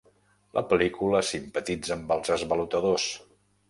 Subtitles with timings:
[0.59, 3.11] La pel·lícula simpatitza amb els esvalotadors.